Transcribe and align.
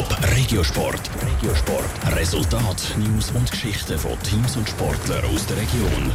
Top 0.00 0.16
Regiosport. 0.34 1.10
Regiosport. 1.20 2.16
Resultat, 2.16 2.96
News 2.96 3.30
und 3.32 3.50
Geschichten 3.50 3.98
von 3.98 4.18
Teams 4.22 4.56
und 4.56 4.66
Sportlern 4.66 5.22
aus 5.26 5.44
der 5.44 5.58
Region. 5.58 6.10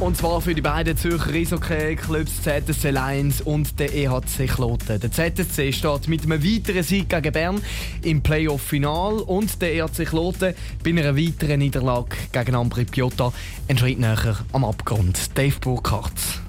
Und 0.00 0.16
zwar 0.16 0.40
für 0.40 0.52
die 0.52 0.60
beiden 0.60 0.96
Zürcher 0.96 1.32
Eishockey-Clubs 1.32 2.42
ZSC 2.42 2.90
Lions 2.90 3.40
und 3.42 3.78
der 3.78 3.94
EHC 3.94 4.48
Kloten. 4.48 4.98
Der 4.98 5.12
ZSC 5.12 5.72
steht 5.72 6.08
mit 6.08 6.24
einem 6.24 6.42
weiteren 6.42 6.82
Sieg 6.82 7.08
gegen 7.08 7.32
Bern 7.32 7.62
im 8.02 8.20
Playoff-Final 8.20 9.20
und 9.20 9.62
der 9.62 9.74
EHC 9.74 10.04
Kloten 10.04 10.54
bei 10.82 10.90
einer 10.90 11.16
weiteren 11.16 11.60
Niederlage 11.60 12.16
gegen 12.32 12.56
Ambri 12.56 12.84
Piotta 12.84 13.32
einen 13.68 13.78
Schritt 13.78 14.00
näher 14.00 14.38
am 14.52 14.64
Abgrund. 14.64 15.38
Dave 15.38 15.60
Burkhardt. 15.60 16.47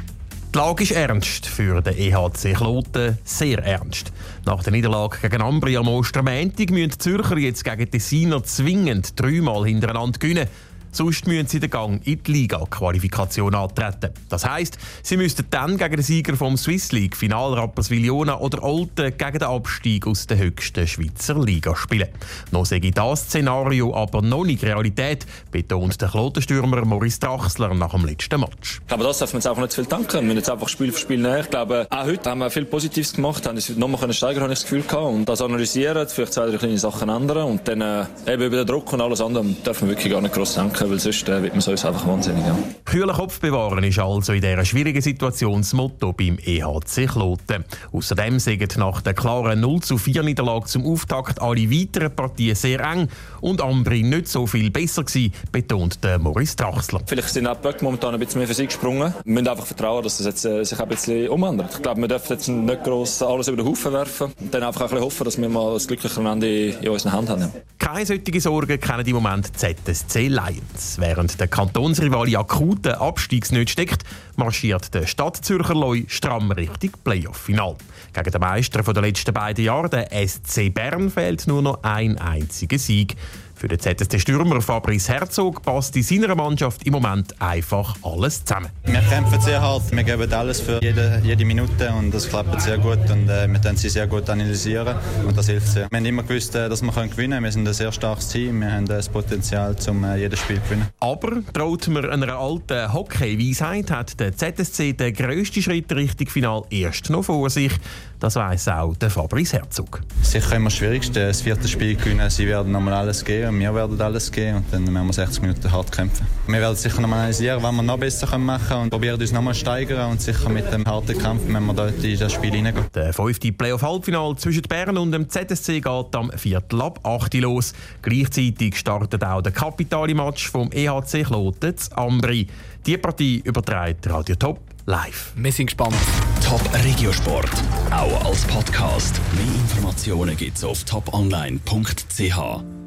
Die 0.51 0.57
Lage 0.57 0.81
ist 0.81 0.93
ernst 0.93 1.45
für 1.45 1.79
den 1.79 1.95
EHC 1.95 2.55
Kloten, 2.55 3.19
sehr 3.23 3.59
ernst. 3.59 4.11
Nach 4.47 4.63
der 4.63 4.73
Niederlage 4.73 5.17
gegen 5.21 5.43
Ambri 5.43 5.77
am 5.77 5.87
Ostermäntig 5.87 6.71
müssen 6.71 6.89
die 6.89 6.97
Zürcher 6.97 7.37
jetzt 7.37 7.63
gegen 7.63 7.91
Tessiner 7.91 8.43
zwingend 8.43 9.19
dreimal 9.19 9.67
hintereinander 9.67 10.17
gewinnen. 10.17 10.47
Sonst 10.91 11.27
müssen 11.27 11.47
sie 11.47 11.59
den 11.59 11.69
Gang 11.69 12.05
in 12.05 12.23
die 12.23 12.31
Liga-Qualifikation 12.31 13.55
antreten. 13.55 14.11
Das 14.29 14.45
heisst, 14.45 14.77
sie 15.03 15.17
müssten 15.17 15.45
dann 15.49 15.77
gegen 15.77 15.95
den 15.95 16.03
Sieger 16.03 16.35
vom 16.35 16.57
Swiss 16.57 16.91
League, 16.91 17.15
Final 17.15 17.53
Rapperswil-Jona 17.53 18.39
oder 18.39 18.63
Olten 18.63 19.15
gegen 19.17 19.39
den 19.39 19.43
Abstieg 19.43 20.07
aus 20.07 20.27
der 20.27 20.37
höchsten 20.37 20.87
Schweizer 20.87 21.39
Liga 21.39 21.75
spielen. 21.75 22.09
Noch 22.51 22.65
sage 22.65 22.91
das 22.91 23.21
Szenario 23.21 23.95
aber 23.95 24.21
noch 24.21 24.43
nicht 24.43 24.63
Realität, 24.63 25.25
betont 25.51 26.01
der 26.01 26.09
Klotenstürmer 26.09 26.83
Maurice 26.85 27.19
Drachsler 27.19 27.73
nach 27.73 27.91
dem 27.91 28.05
letzten 28.05 28.39
Match. 28.39 28.81
Glaube, 28.87 29.03
das 29.03 29.19
darf 29.19 29.33
man 29.33 29.39
jetzt 29.39 29.47
einfach 29.47 29.61
nicht 29.61 29.71
zu 29.71 29.81
viel 29.81 29.89
danken. 29.89 30.13
Wir 30.13 30.21
müssen 30.21 30.37
jetzt 30.37 30.49
einfach 30.49 30.69
Spiel 30.69 30.91
für 30.91 30.99
Spiel 30.99 31.21
näher. 31.21 31.41
Ich 31.41 31.49
glaube, 31.49 31.87
auch 31.89 32.05
heute 32.05 32.29
haben 32.29 32.39
wir 32.39 32.49
viel 32.49 32.65
Positives 32.65 33.13
gemacht, 33.13 33.47
haben 33.47 33.55
uns 33.55 33.69
nochmal 33.69 34.11
steigern 34.13 34.43
habe 34.43 34.53
ich 34.53 34.59
das 34.59 34.63
Gefühl 34.63 34.81
gehabt. 34.81 35.03
Und 35.03 35.29
das 35.29 35.41
analysieren, 35.41 36.07
vielleicht 36.07 36.33
zwei, 36.33 36.47
drei 36.47 36.57
kleine 36.57 36.77
Sachen 36.77 37.09
ändern 37.09 37.45
und 37.45 37.67
dann 37.67 37.81
äh, 37.81 38.05
eben 38.27 38.43
über 38.43 38.57
den 38.57 38.67
Druck 38.67 38.91
und 38.93 39.01
alles 39.01 39.21
andere 39.21 39.43
dürfen 39.45 39.87
wir 39.87 39.95
wirklich 39.95 40.11
gar 40.11 40.21
nicht 40.21 40.33
groß 40.33 40.55
danken 40.55 40.78
weil 40.87 40.99
sonst 40.99 41.27
äh, 41.27 41.41
wird 41.41 41.53
man 41.53 41.61
so 41.61 41.71
einfach 41.71 42.05
wahnsinnig. 42.07 42.45
Ja. 42.45 42.55
Kühlen 42.85 43.15
Kopf 43.15 43.39
bewahren 43.39 43.83
ist 43.83 43.99
also 43.99 44.33
in 44.33 44.41
dieser 44.41 44.65
schwierigen 44.65 45.01
Situation 45.01 45.61
das 45.61 45.73
Motto 45.73 46.13
beim 46.13 46.37
EHC 46.37 47.07
Kloten. 47.07 47.65
Außerdem 47.91 48.39
sagen 48.39 48.67
nach 48.77 49.01
der 49.01 49.13
klaren 49.13 49.59
0 49.59 49.81
zu 49.81 49.97
4 49.97 50.23
Niederlage 50.23 50.65
zum 50.65 50.85
Auftakt 50.85 51.41
alle 51.41 51.69
weiteren 51.69 52.15
Partien 52.15 52.55
sehr 52.55 52.79
eng 52.81 53.07
und 53.41 53.61
Ambri 53.61 54.03
nicht 54.03 54.27
so 54.27 54.47
viel 54.47 54.71
besser 54.71 55.03
gewesen, 55.03 55.33
betont 55.51 56.03
der 56.03 56.19
Maurice 56.19 56.55
Drachsler. 56.55 57.01
Vielleicht 57.05 57.29
sind 57.29 57.47
auch 57.47 57.55
die 57.55 57.63
Böcke 57.63 57.83
momentan 57.83 58.13
ein 58.13 58.19
bisschen 58.19 58.39
mehr 58.39 58.47
für 58.47 58.53
sich 58.53 58.67
gesprungen. 58.67 59.13
Wir 59.23 59.33
müssen 59.33 59.47
einfach 59.47 59.65
vertrauen, 59.65 60.03
dass 60.03 60.17
das 60.17 60.27
jetzt, 60.27 60.45
äh, 60.45 60.63
sich 60.63 60.79
ein 60.79 60.87
bisschen 60.87 61.29
umändert. 61.29 61.73
Ich 61.73 61.81
glaube, 61.81 62.01
wir 62.01 62.07
dürfen 62.07 62.33
jetzt 62.33 62.47
nicht 62.47 62.83
gross 62.83 63.21
alles 63.21 63.47
über 63.47 63.57
den 63.57 63.65
Haufen 63.65 63.93
werfen 63.93 64.33
und 64.39 64.53
dann 64.53 64.63
einfach 64.63 64.81
ein 64.81 64.87
bisschen 64.89 65.03
hoffen, 65.03 65.23
dass 65.25 65.37
wir 65.37 65.49
mal 65.49 65.73
das 65.73 65.87
glückliche 65.87 66.21
Ende 66.21 66.69
in 66.69 66.89
unseren 66.89 67.13
Händen 67.13 67.43
haben. 67.43 67.51
Keine 67.77 68.05
solche 68.05 68.41
Sorgen 68.41 68.79
kennen 68.79 69.05
im 69.05 69.15
Moment 69.15 69.57
ZSC 69.57 70.27
Lions. 70.27 70.68
Während 70.97 71.39
der 71.39 71.47
Kantonsrivali 71.47 72.35
akuten 72.35 72.93
Abstiegsnöte 72.93 73.71
steckt, 73.71 74.03
marschiert 74.35 74.93
der 74.93 75.07
Stadtzürcher 75.07 75.73
Leu 75.73 76.03
stramm 76.07 76.51
Richtung 76.51 76.91
Playoff-Final. 77.03 77.75
Gegen 78.13 78.31
den 78.31 78.41
Meister 78.41 78.81
der 78.81 79.01
letzten 79.01 79.33
beiden 79.33 79.65
Jahre, 79.65 79.89
der 79.89 80.27
SC 80.27 80.73
Bern, 80.73 81.09
fehlt 81.09 81.47
nur 81.47 81.61
noch 81.61 81.83
ein 81.83 82.17
einziger 82.17 82.77
Sieg. 82.77 83.15
Für 83.59 83.67
den 83.67 83.77
ZSC-Stürmer 83.77 84.61
Fabrice 84.61 85.09
Herzog 85.09 85.61
passt 85.61 85.93
in 85.97 86.03
seiner 86.03 86.33
Mannschaft 86.33 86.87
im 86.87 86.93
Moment 86.93 87.35
einfach 87.41 87.93
alles 88.03 88.45
zusammen. 88.45 88.69
Wir 88.85 89.01
kämpfen 89.01 89.41
sehr 89.41 89.61
hart, 89.61 89.91
wir 89.91 90.01
geben 90.01 90.31
alles 90.31 90.61
für 90.61 90.81
jede, 90.81 91.21
jede 91.25 91.43
Minute 91.43 91.91
und 91.91 92.13
das 92.13 92.29
klappt 92.29 92.61
sehr 92.61 92.77
gut 92.77 92.99
und 93.11 93.27
äh, 93.27 93.49
wir 93.49 93.59
können 93.59 93.75
sie 93.75 93.89
sehr 93.89 94.07
gut 94.07 94.29
analysieren 94.29 94.95
und 95.27 95.37
das 95.37 95.47
hilft 95.47 95.67
sehr. 95.67 95.91
Wir 95.91 95.97
haben 95.97 96.05
immer 96.05 96.23
gewusst, 96.23 96.55
äh, 96.55 96.69
dass 96.69 96.81
wir 96.81 96.89
gewinnen 96.89 97.31
können. 97.31 97.43
Wir 97.43 97.51
sind 97.51 97.67
ein 97.67 97.73
sehr 97.73 97.91
starkes 97.91 98.29
Team, 98.29 98.61
wir 98.61 98.71
haben 98.71 98.85
das 98.85 99.09
Potenzial, 99.09 99.75
um 99.89 100.05
äh, 100.05 100.15
jedes 100.15 100.39
Spiel 100.39 100.55
zu 100.55 100.69
gewinnen. 100.69 100.87
Aber 101.01 101.43
traut 101.51 101.85
man 101.89 102.09
einer 102.09 102.39
alten 102.39 102.93
Hockey-Weisheit, 102.93 103.91
hat 103.91 104.21
der 104.21 104.37
ZSC 104.37 104.93
den 104.93 105.13
grössten 105.13 105.61
Schritt 105.61 105.91
Richtung 105.91 106.27
Final 106.29 106.61
erst 106.69 107.09
noch 107.09 107.23
vor 107.23 107.49
sich. 107.49 107.73
Das 108.19 108.35
weiss 108.35 108.67
auch 108.67 108.97
der 108.97 109.09
Fabrice 109.09 109.53
Herzog. 109.53 110.01
Sicher 110.21 110.57
immer 110.57 110.65
das 110.65 110.75
Schwierigste, 110.75 111.27
das 111.27 111.41
vierte 111.41 111.69
Spiel 111.69 111.95
gewinnen. 111.95 112.29
Sie 112.29 112.45
werden 112.47 112.73
nochmal 112.73 112.95
alles 112.95 113.23
geben, 113.23 113.57
wir 113.59 113.73
werden 113.73 113.99
alles 114.01 114.29
geben 114.29 114.57
und 114.57 114.65
dann 114.71 114.93
werden 114.93 115.07
wir 115.07 115.13
60 115.13 115.41
Minuten 115.41 115.71
hart 115.71 115.89
kämpfen. 115.89 116.27
Wir 116.45 116.59
werden 116.59 116.75
sicher 116.75 116.99
nochmal 116.99 117.19
analysieren, 117.19 117.63
was 117.63 117.71
wir 117.71 117.81
noch 117.81 117.97
besser 117.97 118.37
machen 118.37 118.67
können 118.67 118.81
und 118.81 118.89
probieren 118.89 119.21
uns 119.21 119.31
nochmal 119.31 119.55
steigern 119.55 120.11
und 120.11 120.21
sicher 120.21 120.49
mit 120.49 120.71
dem 120.73 120.85
harten 120.85 121.17
Kampf, 121.17 121.43
wenn 121.47 121.65
wir 121.65 121.73
dort 121.73 122.03
in 122.03 122.19
das 122.19 122.33
Spiel 122.33 122.51
hineingehen. 122.51 122.87
Der 122.93 123.13
fünfte 123.13 123.53
Playoff-Halbfinal 123.53 124.35
zwischen 124.35 124.63
Bern 124.63 124.97
und 124.97 125.13
dem 125.13 125.29
ZSC 125.29 125.79
geht 125.79 126.15
am 126.15 126.29
Viertel 126.35 126.81
ab 126.81 126.99
8 127.03 127.33
los. 127.35 127.71
Gleichzeitig 128.01 128.77
startet 128.77 129.23
auch 129.23 129.41
der 129.41 129.53
kapitale 129.53 130.13
Match 130.13 130.49
vom 130.49 130.69
EHC 130.73 131.23
Kloten 131.23 131.75
Ambri. 131.95 132.47
Die 132.85 132.97
Partie 132.97 133.41
überträgt 133.45 134.09
Radio 134.09 134.35
Top 134.35 134.59
live. 134.89 135.31
Wir 135.35 135.51
sind 135.51 135.67
gespannt. 135.67 135.95
Top 136.43 136.61
Regiosport, 136.83 137.51
auch 137.91 138.25
als 138.25 138.43
Podcast. 138.45 139.21
Mehr 139.35 139.45
Informationen 139.45 140.35
gibt's 140.35 140.63
auf 140.63 140.83
toponline.ch. 140.83 142.78